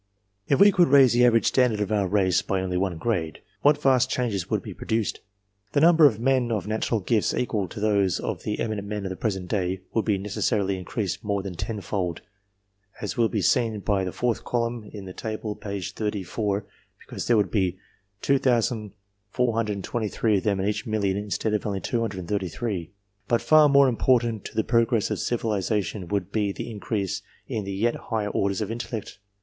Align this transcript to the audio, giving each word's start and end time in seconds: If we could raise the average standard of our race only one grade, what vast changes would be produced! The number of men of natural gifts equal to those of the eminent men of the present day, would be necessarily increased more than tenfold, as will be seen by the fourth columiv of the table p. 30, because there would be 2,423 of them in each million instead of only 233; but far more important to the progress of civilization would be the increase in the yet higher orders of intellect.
If 0.47 0.59
we 0.59 0.71
could 0.71 0.87
raise 0.87 1.13
the 1.13 1.23
average 1.27 1.45
standard 1.45 1.79
of 1.79 1.91
our 1.91 2.07
race 2.07 2.41
only 2.49 2.75
one 2.75 2.97
grade, 2.97 3.41
what 3.61 3.79
vast 3.79 4.09
changes 4.09 4.49
would 4.49 4.63
be 4.63 4.73
produced! 4.73 5.19
The 5.73 5.79
number 5.79 6.07
of 6.07 6.19
men 6.19 6.51
of 6.51 6.65
natural 6.65 7.01
gifts 7.01 7.35
equal 7.35 7.67
to 7.67 7.79
those 7.79 8.19
of 8.19 8.41
the 8.41 8.57
eminent 8.59 8.87
men 8.87 9.05
of 9.05 9.11
the 9.11 9.15
present 9.15 9.47
day, 9.47 9.81
would 9.93 10.03
be 10.05 10.17
necessarily 10.17 10.79
increased 10.79 11.23
more 11.23 11.43
than 11.43 11.53
tenfold, 11.53 12.21
as 12.99 13.15
will 13.15 13.29
be 13.29 13.43
seen 13.43 13.79
by 13.81 14.03
the 14.03 14.11
fourth 14.11 14.43
columiv 14.43 14.91
of 14.97 15.05
the 15.05 15.13
table 15.13 15.55
p. 15.55 15.79
30, 15.81 16.23
because 16.99 17.27
there 17.27 17.37
would 17.37 17.51
be 17.51 17.77
2,423 18.23 20.37
of 20.39 20.43
them 20.43 20.59
in 20.59 20.67
each 20.67 20.87
million 20.87 21.15
instead 21.15 21.53
of 21.53 21.63
only 21.67 21.79
233; 21.79 22.89
but 23.27 23.39
far 23.39 23.69
more 23.69 23.87
important 23.87 24.43
to 24.45 24.55
the 24.55 24.63
progress 24.63 25.11
of 25.11 25.19
civilization 25.19 26.07
would 26.07 26.31
be 26.31 26.51
the 26.51 26.71
increase 26.71 27.21
in 27.47 27.65
the 27.65 27.71
yet 27.75 27.93
higher 27.93 28.29
orders 28.29 28.61
of 28.61 28.71
intellect. 28.71 29.19